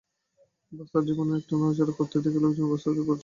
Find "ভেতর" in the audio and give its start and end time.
1.01-1.15